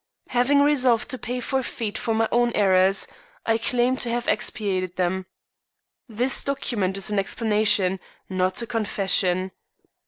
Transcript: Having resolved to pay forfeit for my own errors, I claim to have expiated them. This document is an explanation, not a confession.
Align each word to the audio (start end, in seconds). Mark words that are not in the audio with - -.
Having 0.29 0.63
resolved 0.63 1.11
to 1.11 1.19
pay 1.19 1.39
forfeit 1.39 1.95
for 1.95 2.15
my 2.15 2.27
own 2.31 2.51
errors, 2.55 3.07
I 3.45 3.59
claim 3.59 3.97
to 3.97 4.09
have 4.09 4.27
expiated 4.27 4.95
them. 4.95 5.27
This 6.09 6.43
document 6.43 6.97
is 6.97 7.11
an 7.11 7.19
explanation, 7.19 7.99
not 8.27 8.63
a 8.63 8.65
confession. 8.65 9.51